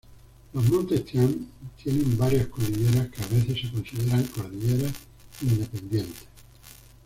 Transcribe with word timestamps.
Los 0.53 0.67
montes 0.67 1.05
Tian 1.05 1.45
tienen 1.77 2.17
varias 2.17 2.47
cordilleras 2.47 3.07
que 3.11 3.21
a 3.21 3.27
veces 3.27 3.59
se 3.61 3.71
consideran 3.71 4.23
cordilleras 4.23 4.93
independientes. 5.43 6.23